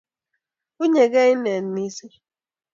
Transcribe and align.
Unyekei 0.81 1.31
inet 1.33 1.65
missing 1.73 2.15